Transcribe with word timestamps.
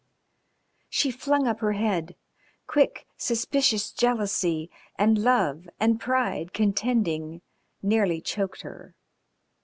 She 0.89 1.11
flung 1.11 1.45
up 1.47 1.59
her 1.59 1.73
head. 1.73 2.15
Quick, 2.65 3.05
suspicious 3.17 3.91
jealousy 3.91 4.71
and 4.97 5.19
love 5.19 5.69
and 5.79 5.99
pride 6.01 6.53
contending 6.53 7.43
nearly 7.83 8.19
choked 8.19 8.61
her. 8.61 8.95